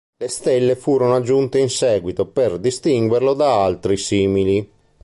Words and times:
Le 0.17 0.29
stelle 0.29 0.75
furono 0.75 1.13
aggiunte 1.13 1.59
in 1.59 1.69
seguito 1.69 2.25
per 2.25 2.57
distinguerlo 2.57 3.35
da 3.35 3.63
altri 3.63 3.97
simili. 3.97 4.67